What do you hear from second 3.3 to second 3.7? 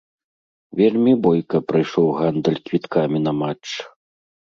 матч.